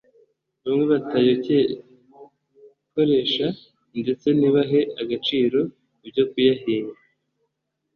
[0.63, 3.47] bamwe batayakoresha
[4.01, 5.59] ndetse ntibahe agaciro
[6.07, 6.99] ibyo kuyahinga